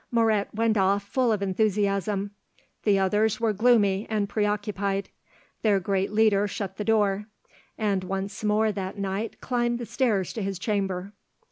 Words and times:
Moret 0.09 0.47
went 0.51 0.77
off 0.77 1.03
full 1.03 1.31
of 1.31 1.43
enthusiasm; 1.43 2.31
the 2.85 2.97
others 2.97 3.39
were 3.39 3.53
gloomy 3.53 4.07
and 4.09 4.27
preoccupied. 4.27 5.09
Their 5.61 5.79
great 5.79 6.11
leader 6.11 6.47
shut 6.47 6.77
the 6.77 6.83
door, 6.83 7.27
and 7.77 8.03
once 8.03 8.43
more 8.43 8.71
that 8.71 8.97
night 8.97 9.39
climbed 9.41 9.77
the 9.77 9.85
stairs 9.85 10.33
to 10.33 10.41
his 10.41 10.57
chamber. 10.57 11.13